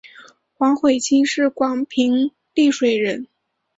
[0.55, 3.27] 黄晦卿是广平丽水人。